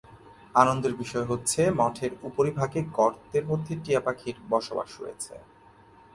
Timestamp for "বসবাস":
4.49-4.89